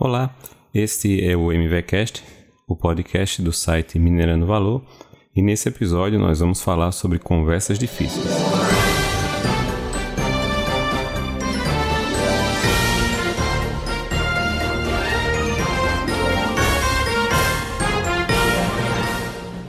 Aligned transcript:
Olá, 0.00 0.32
este 0.72 1.28
é 1.28 1.36
o 1.36 1.50
MVCast, 1.52 2.22
o 2.68 2.76
podcast 2.76 3.42
do 3.42 3.52
site 3.52 3.98
Minerando 3.98 4.46
Valor, 4.46 4.80
e 5.34 5.42
nesse 5.42 5.68
episódio 5.68 6.20
nós 6.20 6.38
vamos 6.38 6.62
falar 6.62 6.92
sobre 6.92 7.18
conversas 7.18 7.80
difíceis. 7.80 8.24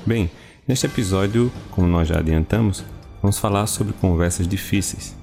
Bem, 0.05 0.30
neste 0.68 0.86
episódio, 0.86 1.52
como 1.71 1.88
nós 1.88 2.07
já 2.07 2.20
adiantamos, 2.20 2.86
vamos 3.20 3.39
falar 3.39 3.66
sobre 3.66 3.93
conversas 3.93 4.48
difíceis. 4.48 5.19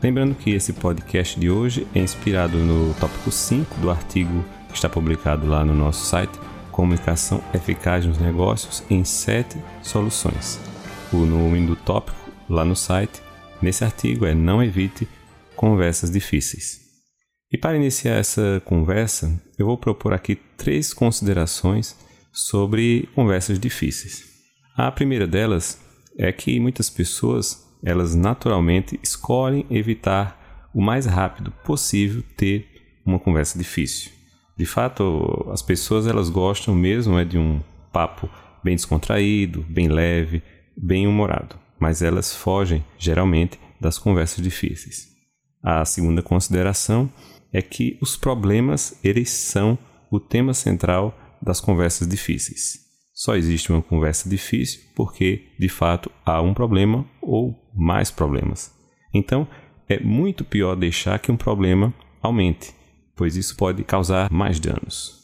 Lembrando 0.00 0.36
que 0.36 0.50
esse 0.50 0.72
podcast 0.74 1.38
de 1.40 1.50
hoje 1.50 1.84
é 1.92 1.98
inspirado 1.98 2.56
no 2.56 2.94
tópico 2.94 3.32
5 3.32 3.80
do 3.80 3.90
artigo 3.90 4.44
que 4.68 4.74
está 4.74 4.88
publicado 4.88 5.44
lá 5.44 5.64
no 5.64 5.74
nosso 5.74 6.06
site 6.06 6.38
Comunicação 6.70 7.42
Eficaz 7.52 8.06
nos 8.06 8.16
Negócios 8.18 8.84
em 8.88 9.04
7 9.04 9.58
Soluções. 9.82 10.60
O 11.12 11.26
nome 11.26 11.66
do 11.66 11.74
tópico 11.74 12.16
lá 12.48 12.64
no 12.64 12.76
site, 12.76 13.20
nesse 13.60 13.82
artigo, 13.82 14.24
é 14.24 14.32
Não 14.34 14.62
Evite 14.62 15.08
Conversas 15.56 16.12
Difíceis. 16.12 16.78
E 17.50 17.58
para 17.58 17.76
iniciar 17.76 18.18
essa 18.18 18.62
conversa, 18.64 19.42
eu 19.58 19.66
vou 19.66 19.76
propor 19.76 20.12
aqui 20.12 20.36
três 20.56 20.94
considerações 20.94 21.96
sobre 22.32 23.08
conversas 23.16 23.58
difíceis. 23.58 24.22
A 24.76 24.92
primeira 24.92 25.26
delas 25.26 25.76
é 26.16 26.30
que 26.30 26.60
muitas 26.60 26.88
pessoas 26.88 27.67
elas 27.82 28.14
naturalmente 28.14 28.98
escolhem 29.02 29.66
evitar 29.70 30.68
o 30.74 30.80
mais 30.80 31.06
rápido 31.06 31.52
possível 31.64 32.22
ter 32.36 32.66
uma 33.04 33.18
conversa 33.18 33.58
difícil. 33.58 34.12
De 34.56 34.66
fato, 34.66 35.48
as 35.52 35.62
pessoas 35.62 36.06
elas 36.06 36.28
gostam 36.28 36.74
mesmo 36.74 37.18
é 37.18 37.24
de 37.24 37.38
um 37.38 37.60
papo 37.92 38.28
bem 38.62 38.74
descontraído, 38.74 39.64
bem 39.68 39.88
leve, 39.88 40.42
bem 40.76 41.06
humorado, 41.06 41.56
mas 41.78 42.02
elas 42.02 42.34
fogem 42.34 42.84
geralmente 42.98 43.58
das 43.80 43.98
conversas 43.98 44.42
difíceis. 44.42 45.08
A 45.62 45.84
segunda 45.84 46.22
consideração 46.22 47.10
é 47.52 47.62
que 47.62 47.98
os 48.00 48.16
problemas 48.16 48.98
eles 49.02 49.30
são 49.30 49.78
o 50.10 50.18
tema 50.18 50.52
central 50.52 51.16
das 51.40 51.60
conversas 51.60 52.08
difíceis. 52.08 52.87
Só 53.18 53.34
existe 53.34 53.72
uma 53.72 53.82
conversa 53.82 54.30
difícil 54.30 54.80
porque, 54.94 55.48
de 55.58 55.68
fato, 55.68 56.08
há 56.24 56.40
um 56.40 56.54
problema 56.54 57.04
ou 57.20 57.52
mais 57.74 58.12
problemas. 58.12 58.72
Então, 59.12 59.48
é 59.88 59.98
muito 59.98 60.44
pior 60.44 60.76
deixar 60.76 61.18
que 61.18 61.32
um 61.32 61.36
problema 61.36 61.92
aumente, 62.22 62.72
pois 63.16 63.34
isso 63.34 63.56
pode 63.56 63.82
causar 63.82 64.30
mais 64.30 64.60
danos. 64.60 65.18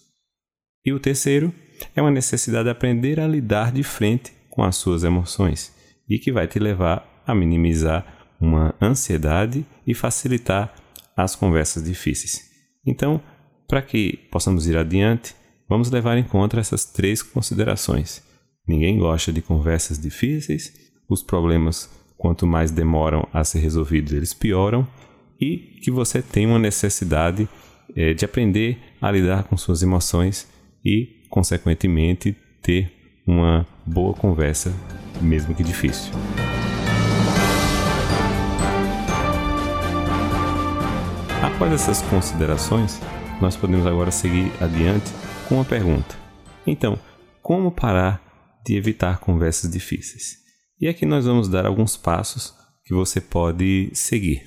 E 0.85 0.93
o 0.93 0.99
terceiro 0.99 1.55
é 1.95 2.03
uma 2.03 2.11
necessidade 2.11 2.65
de 2.65 2.71
aprender 2.71 3.21
a 3.21 3.29
lidar 3.29 3.71
de 3.71 3.85
frente 3.85 4.33
com 4.51 4.65
as 4.65 4.75
suas 4.75 5.05
emoções 5.05 5.73
e 6.09 6.19
que 6.19 6.33
vai 6.33 6.49
te 6.49 6.59
levar 6.59 7.23
a 7.25 7.33
minimizar 7.33 8.27
uma 8.41 8.75
ansiedade 8.83 9.65
e 9.87 9.95
facilitar 9.95 10.75
as 11.17 11.37
conversas 11.37 11.85
difíceis. 11.85 12.51
Então, 12.85 13.23
para 13.69 13.81
que 13.81 14.17
possamos 14.33 14.67
ir 14.67 14.77
adiante, 14.77 15.33
vamos 15.69 15.91
levar 15.91 16.17
em 16.17 16.25
conta 16.25 16.59
essas 16.59 16.85
três 16.85 17.23
considerações. 17.23 18.23
Ninguém 18.67 18.99
gosta 18.99 19.33
de 19.33 19.43
conversas 19.43 19.99
difíceis, 19.99 20.73
os 21.09 21.23
problemas, 21.23 21.91
quanto 22.17 22.47
mais 22.47 22.71
demoram 22.71 23.29
a 23.33 23.45
ser 23.45 23.59
resolvidos, 23.59 24.13
eles 24.13 24.33
pioram, 24.33 24.87
e 25.41 25.57
que 25.83 25.91
você 25.91 26.23
tem 26.23 26.47
uma 26.47 26.59
necessidade 26.59 27.49
é, 27.95 28.15
de 28.15 28.25
aprender 28.25 28.79
a 29.01 29.11
lidar 29.11 29.45
com 29.45 29.57
suas 29.57 29.83
emoções 29.83 30.49
e, 30.85 31.23
consequentemente, 31.29 32.35
ter 32.63 32.91
uma 33.27 33.67
boa 33.85 34.15
conversa, 34.15 34.73
mesmo 35.21 35.55
que 35.55 35.63
difícil. 35.63 36.13
Após 41.43 41.73
essas 41.73 42.01
considerações, 42.03 43.01
nós 43.41 43.57
podemos 43.57 43.87
agora 43.87 44.11
seguir 44.11 44.51
adiante 44.61 45.13
com 45.49 45.57
uma 45.57 45.65
pergunta. 45.65 46.17
Então, 46.67 46.99
como 47.43 47.71
parar 47.71 48.61
de 48.65 48.77
evitar 48.77 49.21
conversas 49.21 49.71
difíceis? 49.71 50.39
E 50.81 50.89
aqui 50.89 51.05
nós 51.07 51.27
vamos 51.27 51.49
dar 51.49 51.67
alguns 51.67 51.97
passos 51.97 52.55
que 52.85 52.95
você 52.95 53.21
pode 53.21 53.91
seguir. 53.93 54.43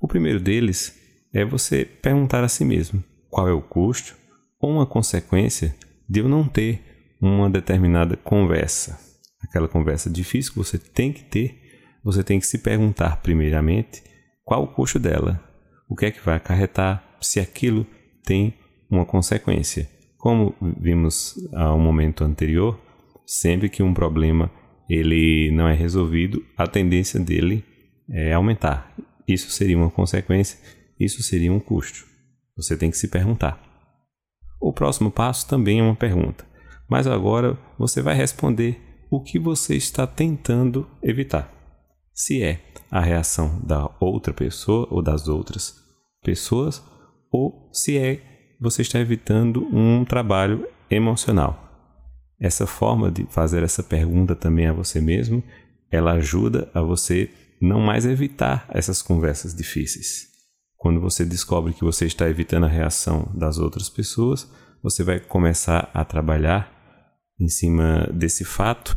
O 0.00 0.08
primeiro 0.08 0.40
deles 0.40 0.98
é 1.32 1.44
você 1.44 1.84
perguntar 1.84 2.42
a 2.44 2.48
si 2.48 2.64
mesmo 2.64 3.02
qual 3.30 3.48
é 3.48 3.52
o 3.52 3.62
custo 3.62 4.16
ou 4.60 4.70
uma 4.70 4.86
consequência 4.86 5.74
de 6.08 6.20
eu 6.20 6.28
não 6.28 6.46
ter 6.46 7.16
uma 7.20 7.48
determinada 7.48 8.16
conversa. 8.16 8.98
Aquela 9.40 9.68
conversa 9.68 10.10
difícil 10.10 10.52
que 10.52 10.58
você 10.58 10.78
tem 10.78 11.12
que 11.12 11.24
ter, 11.24 11.60
você 12.04 12.22
tem 12.22 12.38
que 12.38 12.46
se 12.46 12.58
perguntar 12.58 13.18
primeiramente 13.22 14.02
qual 14.44 14.64
o 14.64 14.68
custo 14.68 14.98
dela, 14.98 15.42
o 15.88 15.96
que 15.96 16.06
é 16.06 16.10
que 16.10 16.24
vai 16.24 16.36
acarretar, 16.36 17.16
se 17.20 17.40
aquilo 17.40 17.86
tem 18.24 18.54
uma 18.90 19.04
consequência. 19.04 19.88
Como 20.22 20.54
vimos 20.80 21.34
a 21.52 21.74
um 21.74 21.80
momento 21.80 22.22
anterior, 22.22 22.78
sempre 23.26 23.68
que 23.68 23.82
um 23.82 23.92
problema 23.92 24.48
ele 24.88 25.50
não 25.50 25.66
é 25.66 25.74
resolvido, 25.74 26.46
a 26.56 26.64
tendência 26.64 27.18
dele 27.18 27.64
é 28.08 28.32
aumentar. 28.32 28.94
Isso 29.26 29.50
seria 29.50 29.76
uma 29.76 29.90
consequência, 29.90 30.60
isso 30.96 31.24
seria 31.24 31.52
um 31.52 31.58
custo. 31.58 32.06
Você 32.56 32.76
tem 32.76 32.88
que 32.88 32.96
se 32.96 33.08
perguntar. 33.08 33.60
O 34.60 34.72
próximo 34.72 35.10
passo 35.10 35.48
também 35.48 35.80
é 35.80 35.82
uma 35.82 35.96
pergunta, 35.96 36.46
mas 36.88 37.08
agora 37.08 37.58
você 37.76 38.00
vai 38.00 38.14
responder 38.14 38.80
o 39.10 39.20
que 39.20 39.40
você 39.40 39.74
está 39.74 40.06
tentando 40.06 40.88
evitar. 41.02 41.52
Se 42.14 42.40
é 42.44 42.60
a 42.88 43.00
reação 43.00 43.60
da 43.66 43.90
outra 43.98 44.32
pessoa 44.32 44.86
ou 44.88 45.02
das 45.02 45.26
outras 45.26 45.74
pessoas, 46.22 46.80
ou 47.28 47.68
se 47.72 47.98
é 47.98 48.31
você 48.62 48.82
está 48.82 49.00
evitando 49.00 49.66
um 49.74 50.04
trabalho 50.04 50.68
emocional. 50.88 51.68
Essa 52.40 52.64
forma 52.64 53.10
de 53.10 53.24
fazer 53.24 53.64
essa 53.64 53.82
pergunta 53.82 54.36
também 54.36 54.68
a 54.68 54.72
você 54.72 55.00
mesmo, 55.00 55.42
ela 55.90 56.12
ajuda 56.12 56.70
a 56.72 56.80
você 56.80 57.28
não 57.60 57.80
mais 57.80 58.06
evitar 58.06 58.66
essas 58.70 59.02
conversas 59.02 59.54
difíceis. 59.54 60.28
Quando 60.76 61.00
você 61.00 61.24
descobre 61.24 61.72
que 61.72 61.82
você 61.82 62.06
está 62.06 62.28
evitando 62.28 62.64
a 62.64 62.68
reação 62.68 63.28
das 63.34 63.58
outras 63.58 63.88
pessoas, 63.88 64.48
você 64.82 65.02
vai 65.02 65.18
começar 65.18 65.90
a 65.92 66.04
trabalhar 66.04 66.72
em 67.40 67.48
cima 67.48 68.08
desse 68.12 68.44
fato 68.44 68.96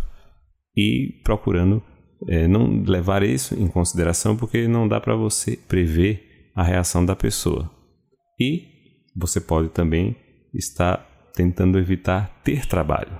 e 0.76 1.22
procurando 1.24 1.82
é, 2.28 2.48
não 2.48 2.84
levar 2.84 3.24
isso 3.24 3.56
em 3.56 3.68
consideração 3.68 4.36
porque 4.36 4.68
não 4.68 4.88
dá 4.88 5.02
para 5.02 5.16
você 5.16 5.58
prever 5.58 6.52
a 6.56 6.64
reação 6.64 7.04
da 7.06 7.16
pessoa. 7.16 7.70
E 8.40 8.75
você 9.16 9.40
pode 9.40 9.70
também 9.70 10.16
estar 10.54 10.98
tentando 11.34 11.78
evitar 11.78 12.42
ter 12.44 12.66
trabalho, 12.66 13.18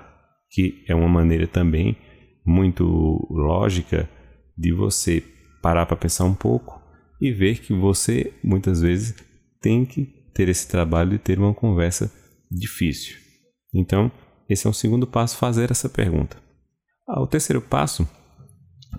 que 0.50 0.84
é 0.88 0.96
uma 0.96 1.08
maneira 1.08 1.48
também 1.48 1.98
muito 2.46 2.86
lógica 3.30 4.10
de 4.58 4.72
você 4.72 5.24
parar 5.62 5.86
para 5.86 5.98
pensar 5.98 6.26
um 6.26 6.34
pouco 6.34 6.82
e 7.20 7.32
ver 7.32 7.60
que 7.60 7.74
você 7.74 8.34
muitas 8.44 8.82
vezes 8.82 9.16
tem 9.62 9.86
que 9.86 10.06
ter 10.34 10.50
esse 10.50 10.68
trabalho 10.68 11.16
e 11.16 11.20
ter 11.20 11.40
uma 11.40 11.54
conversa 11.54 12.12
difícil. 12.52 13.18
Então, 13.74 14.12
esse 14.50 14.68
é 14.68 14.70
um 14.70 14.74
segundo 14.74 15.08
passo, 15.08 15.38
fazer 15.38 15.72
essa 15.72 15.90
pergunta. 15.90 16.38
Ah, 17.08 17.22
o 17.22 17.28
terceiro 17.28 17.62
passo 17.62 18.08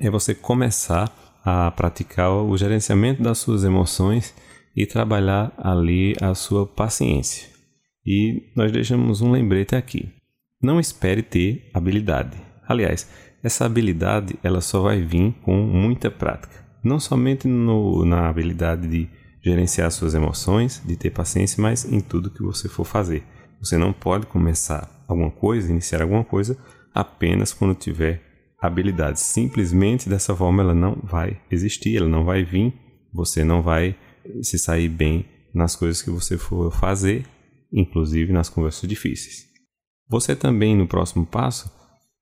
é 0.00 0.10
você 0.10 0.34
começar 0.34 1.12
a 1.44 1.70
praticar 1.70 2.30
o 2.32 2.56
gerenciamento 2.56 3.22
das 3.22 3.38
suas 3.38 3.62
emoções 3.62 4.34
e 4.76 4.84
trabalhar 4.84 5.52
ali 5.56 6.14
a 6.20 6.34
sua 6.34 6.66
paciência. 6.66 7.48
E 8.04 8.52
nós 8.54 8.70
deixamos 8.70 9.22
um 9.22 9.32
lembrete 9.32 9.74
aqui. 9.74 10.12
Não 10.62 10.78
espere 10.78 11.22
ter 11.22 11.70
habilidade. 11.72 12.36
Aliás, 12.68 13.10
essa 13.42 13.64
habilidade 13.64 14.38
ela 14.42 14.60
só 14.60 14.82
vai 14.82 15.00
vir 15.00 15.32
com 15.42 15.56
muita 15.56 16.10
prática. 16.10 16.54
Não 16.84 17.00
somente 17.00 17.48
no, 17.48 18.04
na 18.04 18.28
habilidade 18.28 18.86
de 18.86 19.08
gerenciar 19.42 19.90
suas 19.90 20.14
emoções, 20.14 20.82
de 20.84 20.96
ter 20.96 21.10
paciência, 21.10 21.62
mas 21.62 21.84
em 21.84 22.00
tudo 22.00 22.30
que 22.30 22.42
você 22.42 22.68
for 22.68 22.84
fazer. 22.84 23.24
Você 23.60 23.78
não 23.78 23.92
pode 23.92 24.26
começar 24.26 24.88
alguma 25.08 25.30
coisa, 25.30 25.70
iniciar 25.70 26.02
alguma 26.02 26.24
coisa 26.24 26.58
apenas 26.94 27.52
quando 27.52 27.74
tiver 27.74 28.22
habilidade. 28.60 29.20
Simplesmente 29.20 30.08
dessa 30.08 30.34
forma 30.34 30.62
ela 30.62 30.74
não 30.74 30.98
vai 31.02 31.40
existir, 31.50 31.96
ela 31.96 32.08
não 32.08 32.24
vai 32.24 32.44
vir, 32.44 32.74
você 33.12 33.44
não 33.44 33.62
vai 33.62 33.96
se 34.42 34.58
sair 34.58 34.88
bem 34.88 35.24
nas 35.54 35.74
coisas 35.74 36.02
que 36.02 36.10
você 36.10 36.36
for 36.36 36.72
fazer, 36.72 37.26
inclusive 37.72 38.32
nas 38.32 38.48
conversas 38.48 38.88
difíceis. 38.88 39.46
Você 40.08 40.36
também, 40.36 40.76
no 40.76 40.86
próximo 40.86 41.26
passo, 41.26 41.70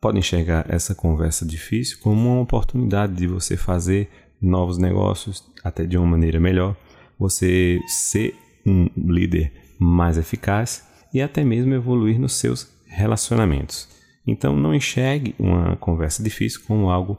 pode 0.01 0.19
enxergar 0.19 0.67
essa 0.69 0.95
conversa 0.95 1.45
difícil 1.47 1.99
como 2.01 2.33
uma 2.33 2.41
oportunidade 2.41 3.15
de 3.15 3.27
você 3.27 3.57
fazer 3.57 4.09
novos 4.41 4.79
negócios, 4.79 5.45
até 5.63 5.85
de 5.85 5.97
uma 5.97 6.07
maneira 6.07 6.39
melhor, 6.39 6.77
você 7.19 7.81
ser 7.87 8.35
um 8.67 8.89
líder 8.97 9.53
mais 9.79 10.19
eficaz 10.19 10.87
e 11.13 11.21
até 11.21 11.45
mesmo 11.45 11.75
evoluir 11.75 12.19
nos 12.19 12.35
seus 12.35 12.69
relacionamentos. 12.87 13.89
Então 14.27 14.57
não 14.57 14.75
enxergue 14.75 15.35
uma 15.39 15.77
conversa 15.77 16.23
difícil 16.23 16.63
como 16.67 16.91
algo 16.91 17.19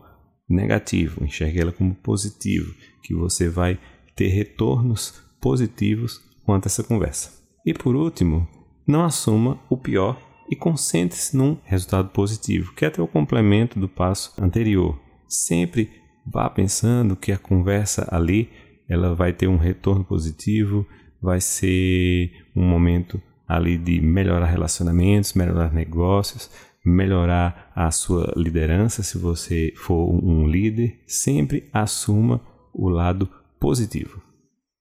negativo, 0.50 1.24
enxergue 1.24 1.60
ela 1.60 1.72
como 1.72 1.94
positivo, 1.96 2.74
que 3.04 3.14
você 3.14 3.50
vai 3.50 3.80
ter 4.16 4.28
retornos 4.30 5.22
positivos 5.42 6.22
quanto 6.46 6.66
a 6.66 6.70
essa 6.70 6.84
conversa. 6.84 7.32
E 7.66 7.74
por 7.74 7.96
último, 7.96 8.48
não 8.88 9.04
assuma 9.04 9.60
o 9.70 9.78
pior 9.78 10.20
e 10.50 10.56
concentre-se 10.56 11.36
num 11.36 11.58
resultado 11.64 12.10
positivo, 12.10 12.74
que 12.74 12.86
é 12.86 12.88
até 12.88 13.02
o 13.02 13.08
complemento 13.08 13.80
do 13.80 13.90
passo 13.90 14.34
anterior. 14.42 15.00
Sempre 15.28 15.90
vá 16.26 16.50
pensando 16.50 17.16
que 17.16 17.32
a 17.32 17.38
conversa 17.38 18.08
ali 18.12 18.50
ela 18.88 19.16
vai 19.16 19.34
ter 19.34 19.48
um 19.48 19.58
retorno 19.58 20.04
positivo, 20.04 20.86
vai 21.22 21.42
ser 21.42 22.32
um 22.56 22.64
momento 22.64 23.20
ali 23.48 23.78
de 23.78 24.00
melhorar 24.00 24.46
relacionamentos, 24.46 25.34
melhorar 25.34 25.74
negócios, 25.74 26.50
melhorar 26.86 27.72
a 27.76 27.90
sua 27.90 28.32
liderança 28.36 29.02
se 29.02 29.18
você 29.18 29.74
for 29.76 30.08
um 30.24 30.48
líder, 30.48 31.00
sempre 31.08 31.68
assuma 31.74 32.42
o 32.74 32.90
lado 32.90 33.28
positivo. 33.60 34.22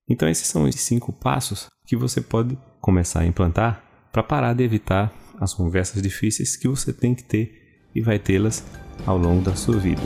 Então 0.09 0.29
esses 0.29 0.47
são 0.47 0.65
os 0.65 0.75
cinco 0.77 1.13
passos 1.13 1.69
que 1.87 1.97
você 1.97 2.21
pode 2.21 2.59
começar 2.81 3.21
a 3.21 3.27
implantar 3.27 3.83
para 4.13 4.23
parar 4.23 4.55
de 4.55 4.63
evitar 4.63 5.13
as 5.41 5.53
conversas 5.55 6.01
difíceis 6.01 6.57
que 6.57 6.69
você 6.69 6.93
tem 6.93 7.15
que 7.15 7.25
ter 7.25 7.89
e 7.95 8.01
vai 8.01 8.19
tê-las 8.19 8.65
ao 9.07 9.19
longo 9.19 9.43
da 9.43 9.57
sua 9.57 9.79
vida. 9.79 10.03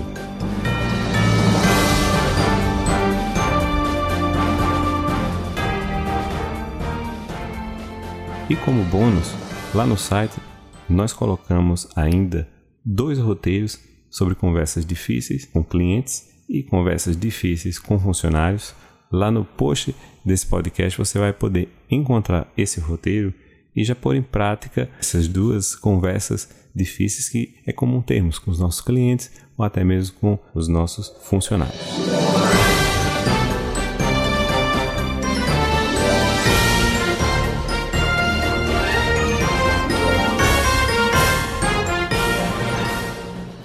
E 8.48 8.56
como 8.56 8.82
bônus, 8.84 9.34
lá 9.74 9.86
no 9.86 9.96
site 9.96 10.40
nós 10.88 11.12
colocamos 11.12 11.86
ainda 11.94 12.48
dois 12.82 13.18
roteiros 13.18 13.78
sobre 14.08 14.34
conversas 14.34 14.86
difíceis 14.86 15.44
com 15.44 15.62
clientes 15.62 16.37
e 16.48 16.62
conversas 16.62 17.16
difíceis 17.16 17.78
com 17.78 17.98
funcionários. 17.98 18.74
Lá 19.10 19.30
no 19.30 19.44
post 19.44 19.94
desse 20.24 20.46
podcast 20.46 20.98
você 20.98 21.18
vai 21.18 21.32
poder 21.32 21.68
encontrar 21.90 22.50
esse 22.56 22.80
roteiro 22.80 23.32
e 23.74 23.84
já 23.84 23.94
pôr 23.94 24.16
em 24.16 24.22
prática 24.22 24.90
essas 24.98 25.28
duas 25.28 25.74
conversas 25.74 26.48
difíceis 26.74 27.28
que 27.28 27.54
é 27.66 27.72
comum 27.72 28.00
termos 28.00 28.38
com 28.38 28.50
os 28.50 28.58
nossos 28.58 28.80
clientes 28.80 29.30
ou 29.56 29.64
até 29.64 29.82
mesmo 29.84 30.16
com 30.18 30.38
os 30.54 30.68
nossos 30.68 31.08
funcionários. 31.22 32.47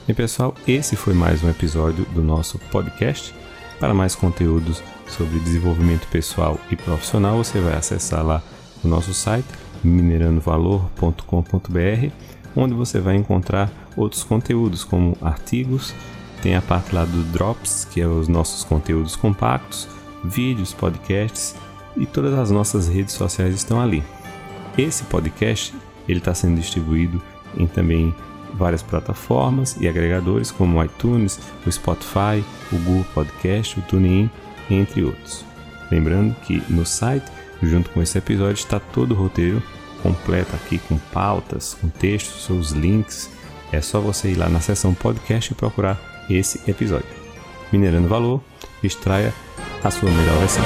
E 0.06 0.14
pessoal, 0.14 0.54
esse 0.68 0.98
foi 0.98 1.14
mais 1.14 1.42
um 1.42 1.50
episódio 1.50 2.04
do 2.14 2.22
nosso 2.22 2.60
podcast. 2.60 3.34
Para 3.80 3.94
mais 3.94 4.14
conteúdos 4.14 4.84
sobre 5.08 5.40
desenvolvimento 5.40 6.06
pessoal 6.08 6.60
e 6.70 6.76
profissional, 6.76 7.38
você 7.38 7.62
vai 7.62 7.76
acessar 7.76 8.26
lá 8.26 8.44
o 8.84 8.88
nosso 8.88 9.14
site 9.14 9.48
mineranovalor.com.br, 9.82 12.12
onde 12.54 12.74
você 12.74 13.00
vai 13.00 13.16
encontrar 13.16 13.72
outros 13.96 14.26
conteúdos 14.26 14.84
como 14.84 15.18
artigos, 15.22 15.96
tem 16.42 16.56
a 16.56 16.62
parte 16.62 16.94
lá 16.94 17.06
do 17.06 17.24
Drops, 17.32 17.86
que 17.86 18.02
é 18.02 18.08
os 18.08 18.28
nossos 18.28 18.66
conteúdos 18.66 19.16
compactos, 19.16 19.88
vídeos, 20.22 20.74
podcasts 20.74 21.56
e 21.96 22.06
todas 22.06 22.34
as 22.34 22.52
nossas 22.52 22.90
redes 22.90 23.14
sociais 23.14 23.56
estão 23.56 23.80
ali. 23.80 24.04
Esse 24.78 25.06
podcast 25.06 25.74
ele 26.10 26.20
está 26.20 26.34
sendo 26.34 26.60
distribuído 26.60 27.22
em 27.58 27.68
também 27.68 28.14
várias 28.54 28.82
plataformas 28.82 29.76
e 29.80 29.88
agregadores 29.88 30.52
como 30.52 30.78
o 30.78 30.84
iTunes, 30.84 31.40
o 31.66 31.72
Spotify, 31.72 32.44
o 32.72 32.78
Google 32.78 33.06
Podcast, 33.14 33.80
o 33.80 33.84
TuneIn, 33.84 34.30
entre 34.70 35.04
outros. 35.04 35.46
Lembrando 35.92 36.36
que 36.42 36.64
no 36.70 36.86
site, 36.86 37.26
junto 37.62 37.90
com 37.90 38.02
esse 38.02 38.18
episódio, 38.18 38.54
está 38.54 38.80
todo 38.80 39.12
o 39.12 39.18
roteiro 39.18 39.62
completo 40.02 40.56
aqui 40.56 40.78
com 40.80 40.98
pautas, 40.98 41.76
com 41.80 41.88
textos, 41.88 42.46
seus 42.46 42.72
links. 42.72 43.30
É 43.72 43.82
só 43.82 44.00
você 44.00 44.32
ir 44.32 44.36
lá 44.36 44.50
na 44.50 44.60
seção 44.60 44.94
podcast 44.94 45.52
e 45.52 45.56
procurar 45.56 46.00
esse 46.30 46.60
episódio. 46.70 47.08
Minerando 47.72 48.08
Valor, 48.08 48.42
extraia 48.84 49.34
a 49.84 49.90
sua 49.90 50.10
melhor 50.10 50.38
versão. 50.38 50.64